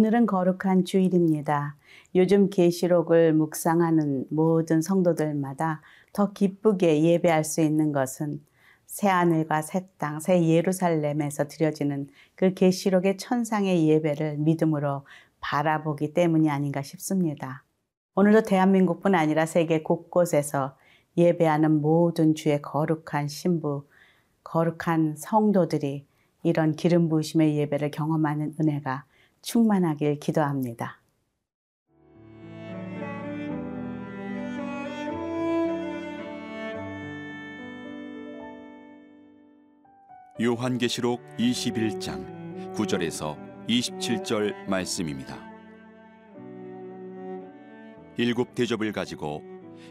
오늘은 0.00 0.24
거룩한 0.24 0.86
주일입니다. 0.86 1.76
요즘 2.14 2.48
계시록을 2.48 3.34
묵상하는 3.34 4.28
모든 4.30 4.80
성도들마다 4.80 5.82
더 6.14 6.32
기쁘게 6.32 7.02
예배할 7.02 7.44
수 7.44 7.60
있는 7.60 7.92
것은 7.92 8.42
새 8.86 9.08
하늘과 9.08 9.60
새 9.60 9.86
땅, 9.98 10.18
새 10.18 10.42
예루살렘에서 10.42 11.48
드려지는 11.48 12.08
그 12.34 12.54
계시록의 12.54 13.18
천상의 13.18 13.86
예배를 13.90 14.38
믿음으로 14.38 15.04
바라보기 15.40 16.14
때문이 16.14 16.48
아닌가 16.48 16.80
싶습니다. 16.80 17.62
오늘도 18.14 18.44
대한민국뿐 18.44 19.14
아니라 19.14 19.44
세계 19.44 19.82
곳곳에서 19.82 20.78
예배하는 21.18 21.82
모든 21.82 22.34
주의 22.34 22.62
거룩한 22.62 23.28
신부, 23.28 23.86
거룩한 24.44 25.16
성도들이 25.18 26.06
이런 26.42 26.72
기름 26.72 27.10
부으심의 27.10 27.58
예배를 27.58 27.90
경험하는 27.90 28.54
은혜가 28.58 29.04
충만하길 29.42 30.20
기도합니다. 30.20 31.00
요한계시록 40.40 41.20
21장 41.38 42.74
9절에서 42.74 43.36
27절 43.68 44.54
말씀입니다. 44.68 45.36
일곱 48.16 48.54
대접을 48.54 48.92
가지고 48.92 49.42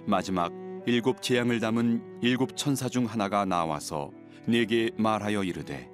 마지막 0.08 0.52
일곱 0.88 1.22
재앙을 1.22 1.59
담은 1.59 2.19
일곱 2.22 2.58
천사 2.58 2.89
중 2.89 3.06
하나가 3.06 3.45
나와서 3.45 4.11
내게 4.47 4.89
말하여 4.97 5.44
이르되 5.44 5.88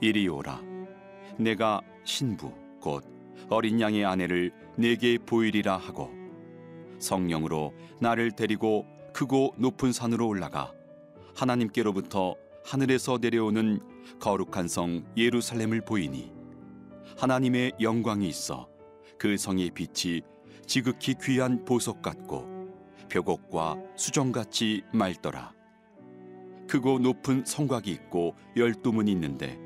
이리 0.00 0.26
오라 0.28 0.60
내가 1.38 1.80
신부 2.02 2.52
곧 2.84 3.02
어린 3.48 3.80
양의 3.80 4.04
아내를 4.04 4.52
내게 4.76 5.16
보이리라 5.16 5.78
하고 5.78 6.10
성령으로 6.98 7.72
나를 7.98 8.32
데리고 8.32 8.84
크고 9.14 9.54
높은 9.56 9.90
산으로 9.90 10.28
올라가 10.28 10.70
하나님께로부터 11.34 12.34
하늘에서 12.62 13.18
내려오는 13.18 13.80
거룩한 14.20 14.68
성 14.68 15.02
예루살렘을 15.16 15.80
보이니 15.80 16.30
하나님의 17.16 17.72
영광이 17.80 18.28
있어 18.28 18.68
그 19.18 19.38
성의 19.38 19.70
빛이 19.70 20.20
지극히 20.66 21.14
귀한 21.22 21.64
보석 21.64 22.02
같고 22.02 22.68
벽옥과 23.08 23.78
수정같이 23.96 24.82
맑더라. 24.92 25.54
크고 26.68 26.98
높은 26.98 27.44
성곽이 27.44 27.90
있고 27.90 28.34
열두 28.56 28.92
문이 28.92 29.12
있는데 29.12 29.56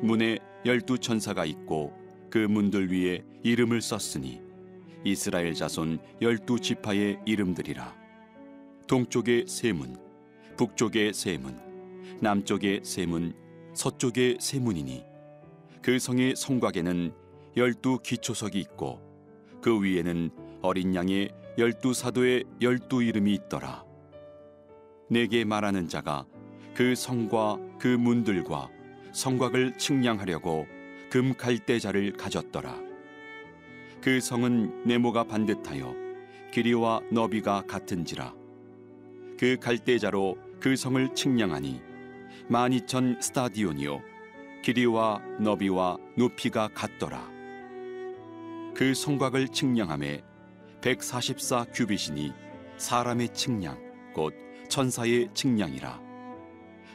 문에 0.00 0.38
열두 0.64 0.98
천사가 0.98 1.44
있고 1.44 2.05
그 2.30 2.38
문들 2.38 2.92
위에 2.92 3.24
이름을 3.42 3.80
썼으니 3.80 4.40
이스라엘 5.04 5.54
자손 5.54 5.98
열두 6.20 6.60
지파의 6.60 7.20
이름들이라. 7.24 7.94
동쪽의 8.86 9.46
세문 9.46 9.96
북쪽의 10.56 11.12
세문 11.12 11.58
남쪽의 12.20 12.80
세문 12.82 13.34
서쪽의 13.74 14.38
세문이니 14.40 15.04
그 15.82 15.98
성의 15.98 16.34
성곽에는 16.34 17.12
열두 17.56 18.00
기초석이 18.02 18.58
있고 18.60 19.00
그 19.60 19.82
위에는 19.82 20.30
어린 20.62 20.94
양의 20.94 21.30
열두 21.58 21.94
사도의 21.94 22.44
열두 22.60 23.02
이름이 23.02 23.32
있더라. 23.34 23.84
내게 25.08 25.44
말하는 25.44 25.88
자가 25.88 26.26
그 26.74 26.94
성과 26.94 27.58
그 27.78 27.88
문들과 27.88 28.68
성곽을 29.12 29.78
측량하려고 29.78 30.66
금 31.10 31.34
갈대자를 31.34 32.12
가졌더라. 32.12 32.76
그 34.00 34.20
성은 34.20 34.84
네모가 34.84 35.24
반듯하여 35.24 35.94
길이와 36.52 37.02
너비가 37.10 37.62
같은지라. 37.66 38.34
그 39.38 39.56
갈대자로 39.60 40.36
그 40.60 40.76
성을 40.76 41.14
측량하니 41.14 41.80
만 42.48 42.72
이천 42.72 43.20
스타디온이요 43.20 44.00
길이와 44.62 45.20
너비와 45.40 45.98
높이가 46.16 46.68
같더라. 46.68 47.30
그 48.74 48.94
성곽을 48.94 49.48
측량함에 49.48 50.22
144 50.80 51.66
규빗이니 51.72 52.32
사람의 52.76 53.32
측량 53.32 54.12
곧 54.12 54.34
천사의 54.68 55.28
측량이라. 55.34 56.00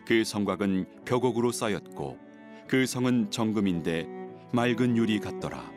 그 0.06 0.24
성곽은 0.24 1.04
벽옥으로 1.06 1.52
쌓였고 1.52 2.31
그 2.72 2.86
성은 2.86 3.32
정금인데 3.32 4.08
맑은 4.54 4.96
유리 4.96 5.20
같더라. 5.20 5.70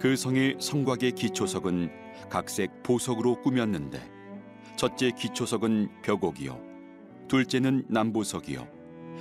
그 0.00 0.16
성의 0.16 0.56
성곽의 0.58 1.12
기초석은 1.12 1.90
각색 2.30 2.82
보석으로 2.82 3.42
꾸몄는데 3.42 4.00
첫째 4.76 5.10
기초석은 5.10 6.00
벽옥이요. 6.00 6.58
둘째는 7.28 7.84
남보석이요. 7.86 8.66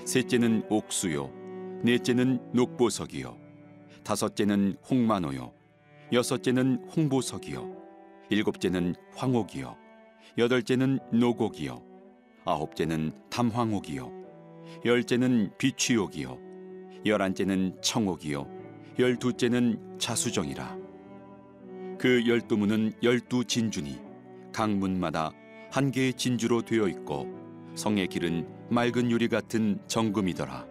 셋째는 0.05 0.67
옥수요. 0.69 1.33
넷째는 1.83 2.39
녹보석이요. 2.53 3.37
다섯째는 4.05 4.77
홍만호요. 4.89 5.51
여섯째는 6.13 6.87
홍보석이요. 6.95 7.75
일곱째는 8.29 8.95
황옥이요. 9.15 9.75
여덟째는 10.37 10.99
노곡이요. 11.11 11.83
아홉째는 12.45 13.11
담황옥이요 13.29 14.16
열째는 14.85 15.51
비취옥이요. 15.57 16.37
열한째는 17.05 17.77
청옥이요. 17.81 18.47
열두째는 18.99 19.97
자수정이라. 19.99 20.77
그 21.99 22.27
열두 22.27 22.57
문은 22.57 22.93
열두 23.01 23.45
진주니 23.45 23.99
각 24.53 24.69
문마다 24.69 25.31
한 25.71 25.91
개의 25.91 26.13
진주로 26.13 26.61
되어 26.61 26.87
있고 26.87 27.27
성의 27.75 28.07
길은 28.07 28.47
맑은 28.69 29.11
유리 29.11 29.27
같은 29.27 29.79
정금이더라. 29.87 30.65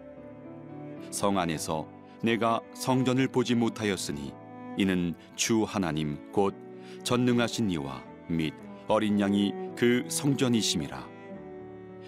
성 1.11 1.37
안에서 1.37 1.87
내가 2.21 2.61
성전을 2.73 3.27
보지 3.27 3.55
못하였으니 3.55 4.33
이는 4.77 5.13
주 5.35 5.63
하나님 5.63 6.31
곧 6.31 6.55
전능하신 7.03 7.71
이와 7.71 8.03
및 8.29 8.53
어린 8.87 9.19
양이 9.19 9.53
그 9.75 10.03
성전이심이라. 10.07 11.07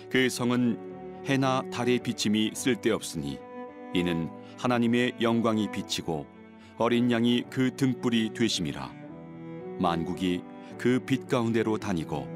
그 0.10 0.30
성은 0.30 0.89
해나 1.26 1.64
달의 1.72 2.00
비침이 2.00 2.52
쓸데없으니 2.54 3.40
이는 3.94 4.30
하나님의 4.58 5.14
영광이 5.22 5.72
비치고 5.72 6.26
어린 6.78 7.12
양이 7.12 7.44
그 7.50 7.76
등불이 7.76 8.34
되심이라. 8.34 8.92
만국이 9.80 10.42
그 10.78 11.00
빛 11.06 11.28
가운데로 11.28 11.78
다니고 11.78 12.28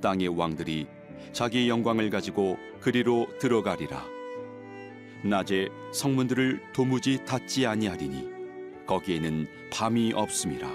땅의 0.00 0.28
왕들이 0.28 0.86
자기 1.32 1.68
영광을 1.68 2.10
가지고 2.10 2.56
그리로 2.80 3.26
들어가리라. 3.38 4.04
낮에 5.24 5.68
성문들을 5.92 6.60
도무지 6.72 7.24
닫지 7.24 7.66
아니하리니 7.66 8.28
거기에는 8.86 9.46
밤이 9.72 10.12
없음이라. 10.14 10.70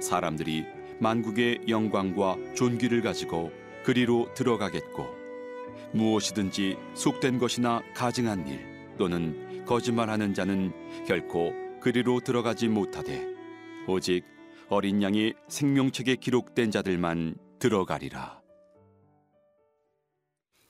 사람들이 0.00 0.64
만국의 0.98 1.60
영광과 1.68 2.36
존귀를 2.54 3.02
가지고 3.02 3.52
그리로 3.84 4.32
들어가겠고 4.34 5.17
무엇이든지 5.92 6.76
속된 6.94 7.38
것이나 7.38 7.82
가증한 7.94 8.46
일 8.46 8.60
또는 8.98 9.64
거짓말하는 9.64 10.34
자는 10.34 10.72
결코 11.06 11.52
그리로 11.80 12.20
들어가지 12.20 12.68
못하되 12.68 13.26
오직 13.86 14.24
어린 14.68 15.02
양의 15.02 15.34
생명책에 15.48 16.16
기록된 16.16 16.70
자들만 16.70 17.36
들어가리라. 17.58 18.42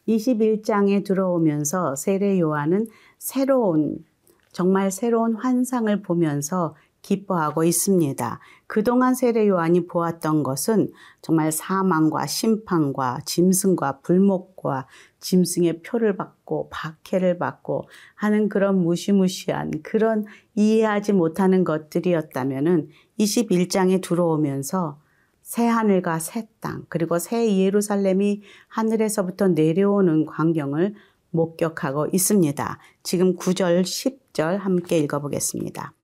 21장에 0.06 1.04
들어오면서 1.04 1.96
세례 1.96 2.40
요한은 2.40 2.86
새로운 3.18 4.04
정말 4.52 4.90
새로운 4.90 5.34
환상을 5.34 6.02
보면서 6.02 6.74
기뻐하고 7.02 7.64
있습니다. 7.64 8.40
그동안 8.66 9.14
세례 9.14 9.48
요한이 9.48 9.86
보았던 9.86 10.42
것은 10.42 10.90
정말 11.22 11.52
사망과 11.52 12.26
심판과 12.26 13.20
짐승과 13.24 14.00
불목과 14.00 14.86
짐승의 15.20 15.82
표를 15.82 16.16
받고 16.16 16.70
박해를 16.70 17.38
받고 17.38 17.88
하는 18.14 18.48
그런 18.48 18.82
무시무시한 18.82 19.70
그런 19.82 20.24
이해하지 20.54 21.12
못하는 21.12 21.64
것들이었다면은 21.64 22.88
21장에 23.18 24.02
들어오면서 24.02 25.00
새 25.42 25.66
하늘과 25.66 26.18
새 26.18 26.46
땅, 26.60 26.84
그리고 26.88 27.18
새 27.18 27.56
예루살렘이 27.56 28.42
하늘에서부터 28.68 29.48
내려오는 29.48 30.26
광경을 30.26 30.94
목격하고 31.30 32.08
있습니다. 32.12 32.78
지금 33.02 33.36
9절, 33.36 33.82
10절 33.82 34.58
함께 34.58 34.98
읽어보겠습니다. 34.98 35.94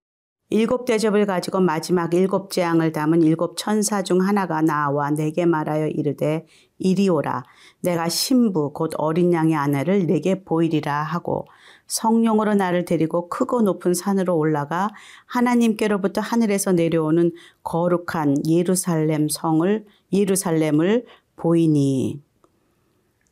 일곱 0.51 0.85
대접을 0.85 1.25
가지고 1.25 1.61
마지막 1.61 2.13
일곱 2.13 2.51
재앙을 2.51 2.93
담은 2.93 3.23
일곱 3.23 3.57
천사 3.57 4.03
중 4.03 4.21
하나가 4.21 4.61
나와 4.61 5.11
내게 5.11 5.47
말하여 5.47 5.89
이르되 5.89 6.47
이리 6.79 7.09
오라 7.09 7.45
내가 7.81 8.09
신부 8.11 8.73
곧 8.73 8.93
어린 8.99 9.33
양의 9.33 9.55
아내를 9.55 10.07
내게 10.07 10.45
보이리라 10.45 11.03
하고 11.03 11.47
성령으로 11.87 12.55
나를 12.55 12.85
데리고 12.85 13.29
크고 13.29 13.63
높은 13.63 13.95
산으로 13.95 14.37
올라가 14.37 14.91
하나님께로부터 15.27 16.21
하늘에서 16.21 16.73
내려오는 16.73 17.33
거룩한 17.63 18.47
예루살렘 18.47 19.29
성을 19.29 19.85
예루살렘을 20.13 21.07
보이니 21.37 22.23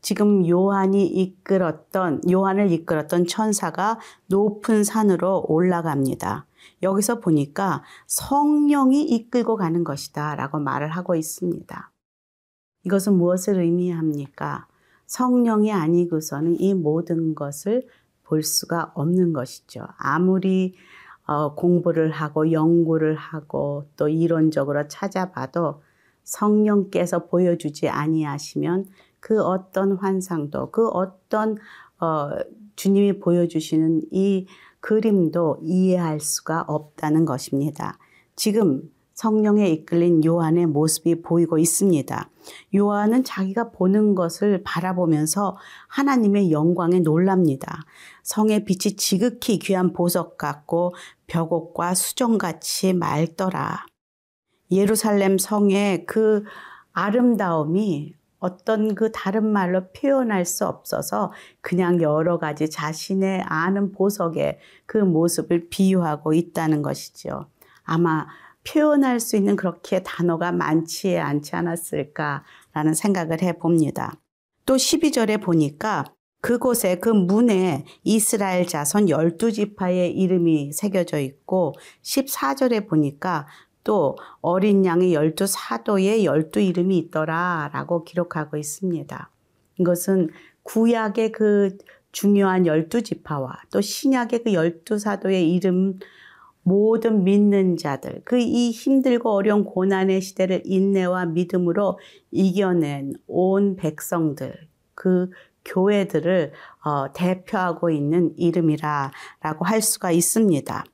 지금 0.00 0.48
요한이 0.48 1.06
이끌었던 1.06 2.22
요한을 2.30 2.72
이끌었던 2.72 3.26
천사가 3.26 4.00
높은 4.26 4.82
산으로 4.82 5.44
올라갑니다. 5.46 6.46
여기서 6.82 7.20
보니까 7.20 7.82
성령이 8.06 9.02
이끌고 9.04 9.56
가는 9.56 9.84
것이다 9.84 10.34
라고 10.36 10.58
말을 10.58 10.88
하고 10.88 11.14
있습니다. 11.14 11.92
이것은 12.84 13.14
무엇을 13.14 13.60
의미합니까? 13.60 14.66
성령이 15.06 15.72
아니고서는 15.72 16.60
이 16.60 16.74
모든 16.74 17.34
것을 17.34 17.86
볼 18.24 18.42
수가 18.42 18.92
없는 18.94 19.32
것이죠. 19.32 19.86
아무리 19.98 20.74
어, 21.26 21.54
공부를 21.54 22.10
하고 22.10 22.50
연구를 22.50 23.14
하고 23.14 23.88
또 23.96 24.08
이론적으로 24.08 24.88
찾아봐도 24.88 25.82
성령께서 26.24 27.26
보여주지 27.26 27.88
아니하시면 27.88 28.86
그 29.20 29.42
어떤 29.42 29.92
환상도 29.92 30.70
그 30.70 30.88
어떤 30.88 31.56
어, 32.00 32.30
주님이 32.76 33.20
보여주시는 33.20 34.02
이 34.10 34.46
그림도 34.82 35.60
이해할 35.62 36.20
수가 36.20 36.64
없다는 36.68 37.24
것입니다. 37.24 37.98
지금 38.36 38.82
성령에 39.14 39.68
이끌린 39.68 40.24
요한의 40.24 40.66
모습이 40.66 41.22
보이고 41.22 41.56
있습니다. 41.56 42.28
요한은 42.74 43.22
자기가 43.22 43.70
보는 43.70 44.16
것을 44.16 44.62
바라보면서 44.64 45.56
하나님의 45.86 46.50
영광에 46.50 46.98
놀랍니다. 46.98 47.84
성의 48.24 48.64
빛이 48.64 48.96
지극히 48.96 49.60
귀한 49.60 49.92
보석 49.92 50.36
같고 50.36 50.94
벽옥과 51.28 51.94
수정같이 51.94 52.92
맑더라. 52.94 53.86
예루살렘 54.72 55.38
성의 55.38 56.04
그 56.06 56.42
아름다움이 56.92 58.14
어떤 58.42 58.96
그 58.96 59.12
다른 59.12 59.46
말로 59.46 59.88
표현할 59.92 60.44
수 60.44 60.66
없어서 60.66 61.32
그냥 61.60 62.02
여러 62.02 62.38
가지 62.38 62.68
자신의 62.68 63.42
아는 63.46 63.92
보석의 63.92 64.58
그 64.84 64.98
모습을 64.98 65.68
비유하고 65.70 66.34
있다는 66.34 66.82
것이죠. 66.82 67.46
아마 67.84 68.26
표현할 68.64 69.20
수 69.20 69.36
있는 69.36 69.54
그렇게 69.54 70.02
단어가 70.02 70.50
많지 70.50 71.18
않지 71.18 71.54
않았을까라는 71.54 72.94
생각을 72.94 73.42
해 73.42 73.58
봅니다. 73.58 74.14
또 74.66 74.74
12절에 74.74 75.40
보니까 75.40 76.04
그곳에 76.40 76.96
그 76.96 77.08
문에 77.08 77.84
이스라엘 78.02 78.66
자손 78.66 79.06
12지파의 79.06 80.16
이름이 80.16 80.72
새겨져 80.72 81.20
있고 81.20 81.74
14절에 82.02 82.88
보니까 82.88 83.46
또 83.84 84.16
어린 84.40 84.84
양의 84.84 85.14
열두 85.14 85.46
사도의 85.46 86.24
열두 86.24 86.60
이름이 86.60 86.98
있더라 86.98 87.70
라고 87.72 88.04
기록하고 88.04 88.56
있습니다. 88.56 89.30
이것은 89.80 90.30
구약의 90.62 91.32
그 91.32 91.76
중요한 92.12 92.66
열두 92.66 93.02
지파와 93.02 93.62
또 93.72 93.80
신약의 93.80 94.44
그 94.44 94.52
열두 94.52 94.98
사도의 94.98 95.52
이름 95.52 95.98
모든 96.64 97.24
믿는 97.24 97.76
자들, 97.76 98.22
그 98.24 98.38
이 98.38 98.70
힘들고 98.70 99.30
어려운 99.30 99.64
고난의 99.64 100.20
시대를 100.20 100.62
인내와 100.64 101.26
믿음으로 101.26 101.98
이겨낸 102.30 103.14
온 103.26 103.76
백성들, 103.76 104.68
그 104.94 105.30
교회들을 105.64 106.52
어, 106.84 107.12
대표하고 107.12 107.90
있는 107.90 108.32
이름이라라고 108.36 109.64
할 109.64 109.80
수가 109.82 110.10
있습니다. 110.12 110.84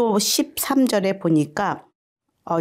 또 0.00 0.14
13절에 0.14 1.20
보니까 1.20 1.84
어, 2.46 2.58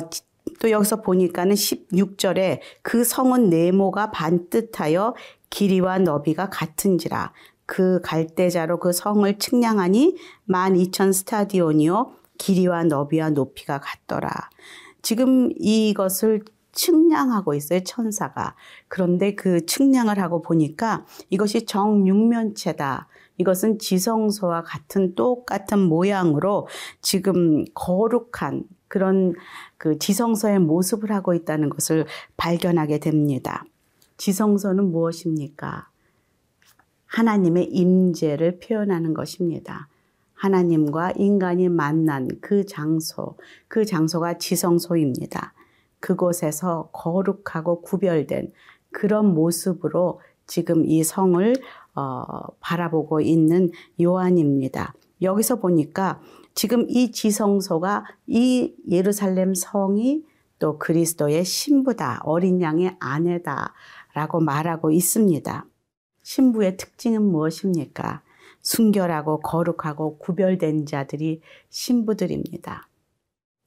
또 0.60 0.72
여기서 0.72 1.02
보니까는 1.02 1.56
16절에 1.56 2.60
그 2.82 3.06
성은 3.06 3.50
네모가 3.50 4.12
반듯하여 4.12 5.16
길이와 5.50 6.00
너비가 6.00 6.50
같은지라 6.50 7.32
그 7.66 8.02
갈대자로 8.04 8.80
그 8.80 8.92
성을 8.92 9.40
측량하니 9.40 10.18
12,000 10.48 11.14
스타디온이요 11.14 12.12
길이와 12.38 12.84
너비와 12.84 13.30
높이가 13.30 13.80
같더라. 13.80 14.30
지금 15.02 15.50
이것을 15.58 16.44
측량하고 16.74 17.54
있어요, 17.54 17.82
천사가. 17.86 18.56
그런데 18.88 19.36
그 19.36 19.66
측량을 19.66 20.20
하고 20.20 20.42
보니까 20.42 21.06
이것이 21.30 21.66
정육면체다. 21.66 23.08
이것은 23.40 23.80
지성소와 23.80 24.64
같은 24.64 25.16
똑같은 25.16 25.80
모양으로 25.80 26.68
지금 27.02 27.66
거룩한 27.74 28.66
그런 28.88 29.34
그 29.78 29.98
지성소의 29.98 30.60
모습을 30.60 31.12
하고 31.12 31.34
있다는 31.34 31.70
것을 31.70 32.06
발견하게 32.38 33.00
됩니다. 33.00 33.66
지성소는 34.18 34.92
무엇입니까? 34.92 35.90
하나님의 37.06 37.66
임재를 37.66 38.60
표현하는 38.60 39.14
것입니다. 39.14 39.88
하나님과 40.34 41.14
인간이 41.18 41.70
만난 41.70 42.28
그 42.42 42.66
장소, 42.66 43.38
그 43.68 43.86
장소가 43.86 44.38
지성소입니다. 44.38 45.54
그곳에서 46.00 46.90
거룩하고 46.92 47.82
구별된 47.82 48.52
그런 48.92 49.34
모습으로 49.34 50.22
지금 50.46 50.86
이 50.86 51.04
성을 51.04 51.56
어, 52.00 52.48
바라보고 52.62 53.20
있는 53.20 53.72
요한입니다. 54.02 54.94
여기서 55.22 55.58
보니까 55.58 56.22
지금 56.56 56.86
이 56.90 57.12
지성소가 57.12 58.06
이 58.28 58.74
예루살렘 58.90 59.54
성이 59.54 60.24
또 60.60 60.78
그리스도의 60.78 61.46
신부다, 61.46 62.22
어린 62.24 62.62
양의 62.62 62.96
아내다 63.00 63.74
라고 64.14 64.40
말하고 64.40 64.92
있습니다. 64.92 65.66
신부의 66.24 66.78
특징은 66.78 67.22
무엇입니까? 67.22 68.24
순결하고 68.62 69.40
거룩하고 69.40 70.18
구별된 70.18 70.86
자들이 70.86 71.42
신부들입니다. 71.70 72.90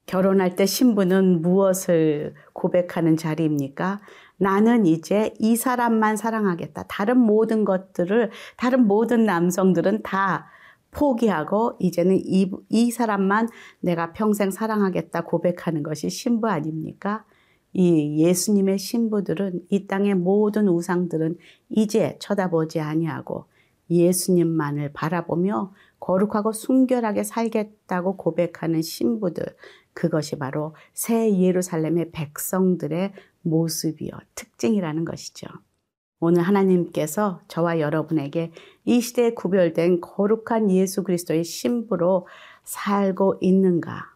결혼할 0.07 0.57
때 0.57 0.67
신부는 0.67 1.43
무엇을 1.43 2.35
고백하는 2.53 3.17
자리입니까? 3.17 4.01
나는 4.43 4.87
이제 4.87 5.33
이 5.39 5.55
사람만 5.55 6.17
사랑하겠다. 6.17 6.87
다른 6.89 7.17
모든 7.17 7.65
것들을, 7.65 8.33
다른 8.57 8.89
모든 8.89 9.25
남성들은 9.25 10.03
다 10.03 10.49
포기하고 10.91 11.77
이제는 11.79 12.17
이, 12.25 12.51
이 12.69 12.91
사람만 12.91 13.49
내가 13.79 14.13
평생 14.13 14.51
사랑하겠다 14.51 15.27
고백하는 15.27 15.85
것이 15.85 16.11
신부 16.11 16.49
아닙니까? 16.49 17.25
이 17.73 18.21
예수님의 18.21 18.79
신부들은 18.79 19.61
이 19.71 19.87
땅의 19.87 20.17
모든 20.17 20.67
우상들은 20.67 21.39
이제 21.71 22.17
쳐다보지 22.19 22.81
아니하고 22.81 23.47
예수님만을 23.91 24.93
바라보며 24.93 25.73
거룩하고 26.01 26.51
순결하게 26.51 27.23
살겠다고 27.23 28.17
고백하는 28.17 28.83
신부들, 28.83 29.45
그것이 29.95 30.37
바로 30.37 30.75
새 30.95 31.39
예루살렘의 31.39 32.11
백성들의 32.11 33.13
모습이요, 33.43 34.11
특징이라는 34.35 35.05
것이죠. 35.05 35.49
오늘 36.21 36.43
하나님께서 36.43 37.41
저와 37.49 37.81
여러분에게 37.81 38.53
이 38.85 39.01
시대에 39.01 39.35
구별된 39.35 40.01
거룩한 40.01 40.71
예수 40.71 41.03
그리스도의 41.03 41.45
신부로 41.45 42.29
살고 42.65 43.39
있는가 43.41 44.15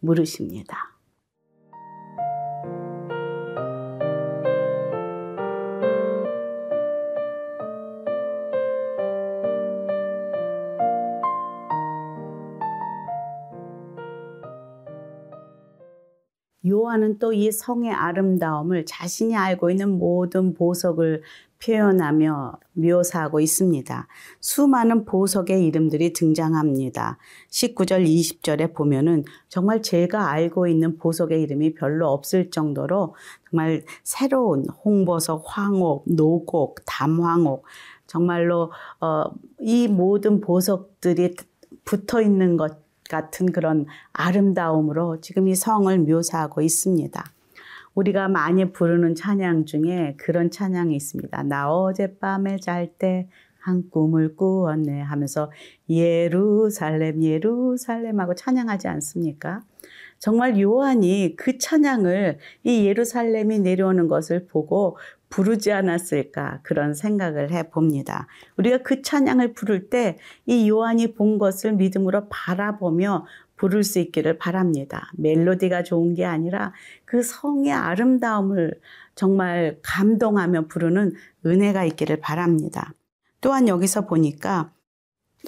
물으십니다. 0.00 0.95
요한은 16.66 17.18
또 17.18 17.32
이 17.32 17.52
성의 17.52 17.92
아름다움을 17.92 18.86
자신이 18.86 19.36
알고 19.36 19.70
있는 19.70 19.98
모든 19.98 20.54
보석을 20.54 21.22
표현하며 21.62 22.58
묘사하고 22.72 23.40
있습니다. 23.40 24.08
수많은 24.40 25.04
보석의 25.04 25.64
이름들이 25.66 26.12
등장합니다. 26.12 27.18
19절, 27.50 28.06
20절에 28.06 28.74
보면은 28.74 29.24
정말 29.48 29.82
제가 29.82 30.30
알고 30.30 30.66
있는 30.66 30.98
보석의 30.98 31.42
이름이 31.42 31.74
별로 31.74 32.08
없을 32.08 32.50
정도로 32.50 33.14
정말 33.50 33.84
새로운 34.02 34.66
홍보석, 34.84 35.44
황옥, 35.46 36.04
노곡, 36.06 36.80
담황옥, 36.86 37.64
정말로 38.06 38.70
어, 39.00 39.24
이 39.60 39.88
모든 39.88 40.40
보석들이 40.40 41.34
붙어 41.84 42.20
있는 42.20 42.56
것 42.56 42.85
같은 43.08 43.52
그런 43.52 43.86
아름다움으로 44.12 45.20
지금 45.20 45.48
이 45.48 45.54
성을 45.54 45.98
묘사하고 45.98 46.60
있습니다. 46.60 47.24
우리가 47.94 48.28
많이 48.28 48.72
부르는 48.72 49.14
찬양 49.14 49.64
중에 49.64 50.16
그런 50.18 50.50
찬양이 50.50 50.94
있습니다. 50.94 51.42
나 51.44 51.70
어젯밤에 51.70 52.58
잘 52.58 52.92
때 52.98 53.28
한 53.66 53.90
꿈을 53.90 54.36
꾸었네 54.36 55.00
하면서 55.00 55.50
예루살렘 55.90 57.20
예루살렘 57.20 58.20
하고 58.20 58.32
찬양하지 58.36 58.86
않습니까? 58.86 59.60
정말 60.20 60.58
요한이 60.60 61.34
그 61.36 61.58
찬양을 61.58 62.38
이 62.62 62.86
예루살렘이 62.86 63.58
내려오는 63.58 64.06
것을 64.06 64.46
보고 64.46 64.96
부르지 65.28 65.72
않았을까 65.72 66.60
그런 66.62 66.94
생각을 66.94 67.50
해 67.50 67.68
봅니다. 67.68 68.26
우리가 68.56 68.78
그 68.78 69.02
찬양을 69.02 69.54
부를 69.54 69.90
때 69.90 70.18
이 70.46 70.68
요한이 70.68 71.14
본 71.14 71.38
것을 71.38 71.72
믿음으로 71.72 72.28
바라보며 72.28 73.26
부를 73.56 73.84
수 73.84 73.98
있기를 73.98 74.38
바랍니다. 74.38 75.10
멜로디가 75.16 75.82
좋은 75.82 76.14
게 76.14 76.24
아니라 76.24 76.72
그 77.04 77.22
성의 77.22 77.72
아름다움을 77.72 78.80
정말 79.14 79.78
감동하며 79.82 80.66
부르는 80.68 81.14
은혜가 81.44 81.84
있기를 81.84 82.20
바랍니다. 82.20 82.92
또한 83.40 83.66
여기서 83.66 84.06
보니까 84.06 84.72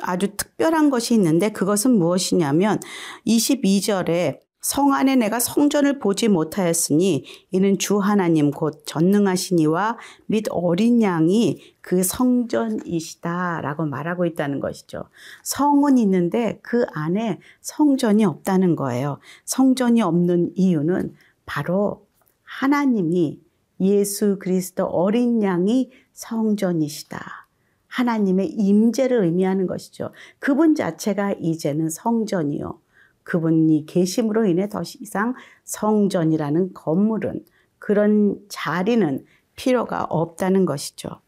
아주 0.01 0.37
특별한 0.37 0.91
것이 0.91 1.15
있는데 1.15 1.51
그것은 1.51 1.99
무엇이냐면 1.99 2.81
22절에 3.27 4.41
성 4.61 4.93
안에 4.93 5.15
내가 5.15 5.39
성전을 5.39 6.01
보지 6.01 6.29
못하였으니 6.29 7.25
이는 7.53 7.79
주 7.79 7.99
하나님 7.99 8.51
곧 8.51 8.83
전능하신 8.87 9.61
이와 9.61 9.99
및 10.27 10.47
어린 10.51 11.01
양이 11.01 11.61
그 11.81 12.03
성전이시다라고 12.03 13.87
말하고 13.87 14.27
있다는 14.27 14.59
것이죠. 14.59 15.05
성은 15.45 15.97
있는데 15.99 16.59
그 16.63 16.85
안에 16.93 17.39
성전이 17.61 18.25
없다는 18.25 18.75
거예요. 18.75 19.21
성전이 19.45 20.03
없는 20.03 20.53
이유는 20.57 21.15
바로 21.47 22.07
하나님이 22.43 23.41
예수 23.81 24.39
그리스도 24.41 24.87
어린 24.87 25.43
양이 25.43 25.91
성전이시다. 26.13 27.49
하나님의 27.87 28.49
임재를 28.49 29.23
의미하는 29.23 29.67
것이죠. 29.67 30.11
그분 30.41 30.75
자체가 30.75 31.35
이제는 31.41 31.91
성전이요. 31.91 32.81
그분이 33.29 33.85
계심으로 33.85 34.47
인해 34.47 34.71
더 34.71 34.81
이상 34.81 35.35
성전이라는 35.65 36.73
건물은 36.73 37.45
그런 37.79 38.39
자리는 38.49 39.23
필요가 39.55 40.05
없다는 40.05 40.65
것이죠. 40.65 41.21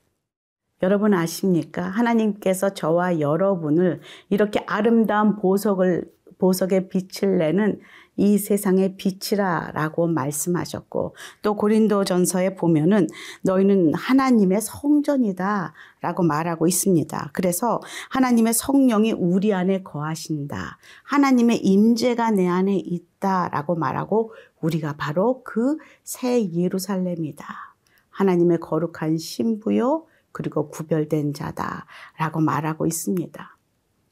여러분 0.83 1.13
아십니까? 1.13 1.83
하나님께서 1.83 2.73
저와 2.73 3.21
여러분을 3.21 4.01
이렇게 4.31 4.65
아름다운 4.67 5.37
보석을 5.37 6.11
보석의 6.41 6.89
빛을 6.89 7.39
내는 7.39 7.79
이 8.17 8.37
세상의 8.37 8.97
빛이라라고 8.97 10.09
말씀하셨고 10.09 11.15
또 11.43 11.57
고린도 11.57 12.05
전서에 12.05 12.55
보면은 12.57 13.07
너희는 13.43 13.95
하나님의 13.95 14.61
성전이다라고 14.61 16.23
말하고 16.25 16.67
있습니다. 16.67 17.31
그래서 17.33 17.81
하나님의 18.11 18.53
성령이 18.53 19.13
우리 19.13 19.55
안에 19.55 19.83
거하신다. 19.85 20.79
하나님의 21.05 21.59
임재가 21.59 22.33
내 22.33 22.49
안에 22.49 22.77
있다라고 22.77 23.77
말하고 23.77 24.35
우리가 24.61 24.97
바로 24.99 25.43
그 25.45 25.79
새 26.05 26.51
예루살렘이다. 26.53 27.47
하나님의 28.11 28.59
거룩한 28.61 29.17
신부요 29.17 30.07
그리고 30.33 30.69
구별된 30.69 31.35
자다라고 31.35 32.41
말하고 32.41 32.87
있습니다. 32.87 33.57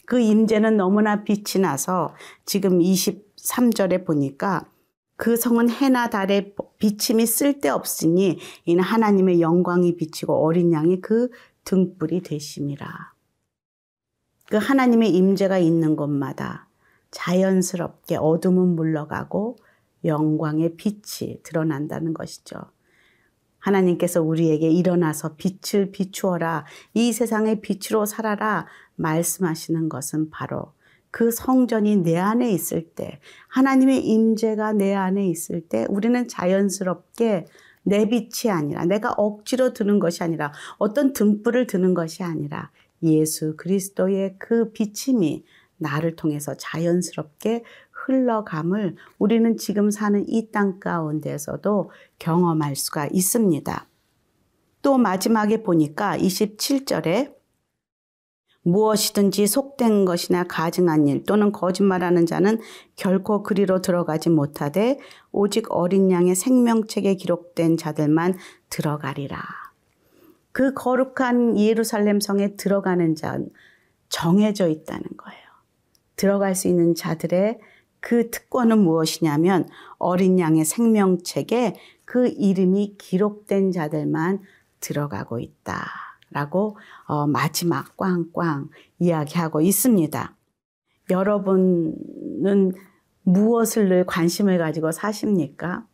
그 0.09 0.19
임재는 0.19 0.79
너무나 0.79 1.23
빛이 1.23 1.61
나서 1.61 2.15
지금 2.47 2.79
23절에 2.79 4.07
보니까 4.07 4.65
그 5.17 5.37
성은 5.37 5.69
해나 5.69 6.09
달의 6.09 6.55
비침이 6.79 7.27
쓸데없으니 7.27 8.39
이는 8.65 8.83
하나님의 8.83 9.43
영광이 9.43 9.97
비치고 9.97 10.33
어린 10.47 10.73
양이 10.73 11.03
그 11.03 11.29
등불이 11.65 12.23
되심이라. 12.23 12.87
그 14.47 14.57
하나님의 14.57 15.11
임재가 15.11 15.59
있는 15.59 15.95
곳마다 15.95 16.71
자연스럽게 17.11 18.17
어둠은 18.17 18.77
물러가고 18.77 19.59
영광의 20.07 20.77
빛이 20.77 21.43
드러난다는 21.43 22.15
것이죠. 22.15 22.57
하나님께서 23.69 24.23
우리에게 24.23 24.71
일어나서 24.71 25.37
빛을 25.37 25.91
비추어라. 25.93 26.65
이 26.95 27.13
세상의 27.13 27.61
빛으로 27.61 28.07
살아라. 28.07 28.67
말씀하시는 28.97 29.89
것은 29.89 30.31
바로 30.31 30.73
그 31.11 31.31
성전이 31.31 31.97
내 31.97 32.19
안에 32.19 32.51
있을 32.51 32.91
때, 32.95 33.21
하나님의 33.49 34.05
임재가 34.07 34.73
내 34.73 34.95
안에 34.95 35.27
있을 35.29 35.61
때 35.63 35.87
우리는 35.89 36.29
자연스럽게 36.29 37.47
내 37.83 38.09
빛이 38.09 38.53
아니라 38.53 38.85
내가 38.85 39.13
억지로 39.13 39.73
드는 39.73 39.99
것이 39.99 40.23
아니라 40.23 40.53
어떤 40.77 41.13
등불을 41.13 41.67
드는 41.67 41.95
것이 41.95 42.23
아니라 42.23 42.71
예수 43.03 43.57
그리스도의 43.57 44.35
그 44.39 44.73
비침이 44.73 45.45
나를 45.79 46.17
통해서 46.17 46.55
자연스럽게 46.57 47.63
흘러감을 48.09 48.97
우리는 49.19 49.57
지금 49.57 49.91
사는 49.91 50.25
이 50.29 50.51
땅 50.51 50.81
가운데서도 50.81 51.91
경험할 52.19 52.75
수가 52.75 53.07
있습니다. 53.13 53.87
또 54.83 54.97
마지막에 54.97 55.63
보니까 55.63 56.17
27절에 56.17 57.37
무엇이든지 58.63 59.47
속된 59.47 60.05
것이나 60.05 60.45
가증한 60.45 61.07
일 61.07 61.25
또는 61.25 61.53
거짓말하는 61.53 62.27
자는 62.27 62.59
결코 62.97 63.43
그리로 63.43 63.81
들어가지 63.81 64.31
못하되 64.31 64.99
오직 65.33 65.67
어린 65.71 66.11
양의 66.11 66.35
생명책에 66.35 67.15
기록된 67.15 67.77
자들만 67.77 68.35
들어가리라. 68.69 69.39
그 70.53 70.75
거룩한 70.75 71.59
예루살렘 71.59 72.21
성에 72.21 72.57
들어가는 72.57 73.15
자는 73.15 73.49
정해져 74.09 74.69
있다는 74.69 75.05
거예요. 75.17 75.43
들어갈 76.17 76.55
수 76.55 76.69
있는 76.69 76.95
자들의 76.95 77.61
그 78.01 78.31
특권은 78.31 78.79
무엇이냐면 78.79 79.69
어린 79.99 80.39
양의 80.39 80.65
생명책에 80.65 81.75
그 82.05 82.29
이름이 82.29 82.97
기록된 82.99 83.73
자들만 83.73 84.41
들어가고 84.81 85.41
있다. 85.41 85.87
라고 86.31 86.77
어, 87.07 87.27
마지막 87.27 87.97
꽝꽝 87.97 88.69
이야기하고 88.99 89.61
있습니다. 89.61 90.37
여러분은 91.11 92.73
무엇을 93.23 93.89
늘 93.89 94.05
관심을 94.05 94.59
가지고 94.59 94.93
사십니까? 94.93 95.87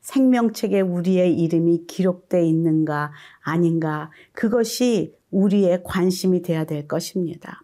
생명책에 0.00 0.80
우리의 0.80 1.34
이름이 1.34 1.86
기록되어 1.86 2.40
있는가 2.40 3.12
아닌가 3.42 4.10
그것이 4.32 5.14
우리의 5.30 5.82
관심이 5.84 6.42
되어야 6.42 6.64
될 6.64 6.86
것입니다. 6.86 7.60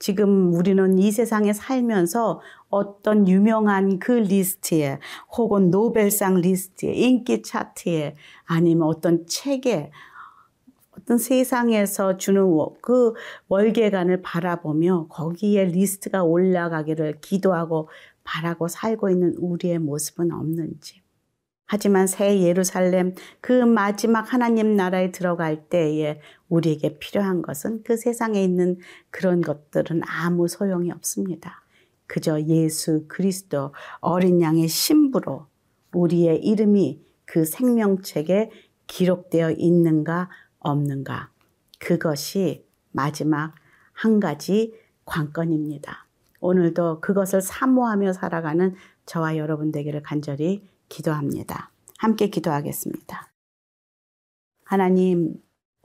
지금 0.00 0.54
우리는 0.54 0.98
이 0.98 1.12
세상에 1.12 1.52
살면서 1.52 2.40
어떤 2.70 3.28
유명한 3.28 3.98
그 3.98 4.12
리스트에 4.12 4.98
혹은 5.36 5.70
노벨상 5.70 6.36
리스트에 6.36 6.94
인기 6.94 7.42
차트에 7.42 8.16
아니면 8.46 8.88
어떤 8.88 9.26
책에 9.26 9.92
어떤 10.98 11.18
세상에서 11.18 12.16
주는 12.16 12.42
그 12.80 13.12
월계관을 13.48 14.22
바라보며 14.22 15.08
거기에 15.10 15.64
리스트가 15.64 16.24
올라가기를 16.24 17.20
기도하고 17.20 17.90
바라고 18.24 18.68
살고 18.68 19.10
있는 19.10 19.34
우리의 19.36 19.80
모습은 19.80 20.32
없는지. 20.32 21.02
하지만 21.66 22.06
새 22.06 22.40
예루살렘 22.40 23.14
그 23.40 23.52
마지막 23.52 24.32
하나님 24.32 24.74
나라에 24.76 25.12
들어갈 25.12 25.68
때에 25.68 26.20
우리에게 26.50 26.98
필요한 26.98 27.40
것은 27.40 27.82
그 27.82 27.96
세상에 27.96 28.42
있는 28.44 28.76
그런 29.10 29.40
것들은 29.40 30.02
아무 30.04 30.48
소용이 30.48 30.92
없습니다. 30.92 31.62
그저 32.06 32.40
예수 32.42 33.06
그리스도 33.08 33.72
어린 34.00 34.42
양의 34.42 34.68
신부로 34.68 35.46
우리의 35.94 36.44
이름이 36.44 37.00
그 37.24 37.44
생명책에 37.44 38.50
기록되어 38.88 39.52
있는가 39.52 40.28
없는가. 40.58 41.30
그것이 41.78 42.66
마지막 42.90 43.54
한 43.92 44.18
가지 44.18 44.74
관건입니다. 45.04 46.06
오늘도 46.40 47.00
그것을 47.00 47.40
사모하며 47.42 48.12
살아가는 48.12 48.74
저와 49.06 49.36
여러분 49.36 49.70
되기를 49.70 50.02
간절히 50.02 50.66
기도합니다. 50.88 51.70
함께 51.98 52.28
기도하겠습니다. 52.28 53.30
하나님, 54.64 55.34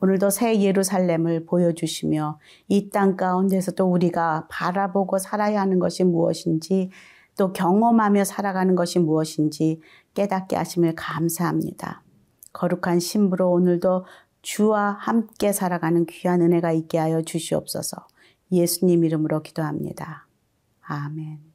오늘도 0.02 0.30
새 0.30 0.60
예루살렘을 0.62 1.46
보여주시며 1.46 2.40
이 2.68 2.90
땅 2.90 3.16
가운데서도 3.16 3.86
우리가 3.86 4.48
바라보고 4.50 5.18
살아야 5.18 5.62
하는 5.62 5.80
것이 5.80 6.04
무엇인지 6.04 6.90
또 7.38 7.54
경험하며 7.54 8.24
살아가는 8.24 8.75
것이 8.75 9.00
무엇인지 9.00 9.82
깨닫게 10.14 10.56
하심을 10.56 10.96
감사합니다. 10.96 12.04
거룩한 12.54 13.00
신부로 13.00 13.52
오늘도 13.52 14.06
주와 14.42 14.92
함께 15.00 15.52
살아가는 15.52 16.06
귀한 16.06 16.42
은혜가 16.42 16.72
있게 16.72 16.98
하여 16.98 17.22
주시옵소서 17.22 18.08
예수님 18.52 19.04
이름으로 19.04 19.42
기도합니다. 19.42 20.28
아멘. 20.82 21.54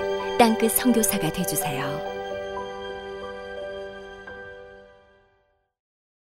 땅끝 0.41 0.71
선교사가 0.71 1.31
되주세요. 1.31 2.20